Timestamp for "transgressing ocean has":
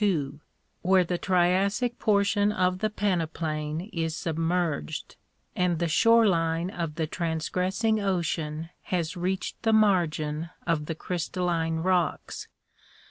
7.05-9.15